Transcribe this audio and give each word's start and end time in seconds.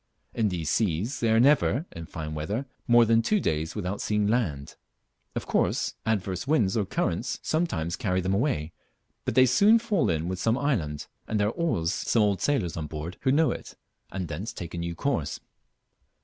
In 0.33 0.49
these 0.49 0.71
seas 0.71 1.19
they 1.19 1.29
are 1.29 1.39
never 1.39 1.85
(in 1.91 2.07
fine 2.07 2.33
weather) 2.33 2.65
more 2.87 3.05
than 3.05 3.21
two 3.21 3.39
days 3.39 3.75
without 3.75 4.01
seeing 4.01 4.25
land. 4.25 4.75
Of 5.35 5.45
course 5.45 5.93
adverse 6.07 6.47
winds 6.47 6.75
or 6.75 6.87
currents 6.87 7.37
sometimes 7.43 7.95
carry 7.95 8.19
them 8.19 8.33
away, 8.33 8.71
but 9.25 9.35
they 9.35 9.45
soon 9.45 9.77
fall 9.77 10.09
in 10.09 10.27
with 10.27 10.39
some 10.39 10.57
island, 10.57 11.05
and 11.27 11.39
there 11.39 11.49
are 11.49 11.51
always 11.51 11.93
some 11.93 12.23
old 12.23 12.41
sailors 12.41 12.75
on 12.77 12.87
board 12.87 13.17
who 13.21 13.31
know 13.31 13.51
it, 13.51 13.75
and 14.11 14.27
thence 14.27 14.53
take 14.53 14.73
a 14.73 14.79
new 14.79 14.95
course. 14.95 15.39